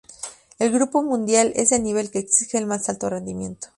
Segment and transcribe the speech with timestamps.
[0.57, 3.67] El Grupo Mundial es el nivel que exige el más alto rendimiento.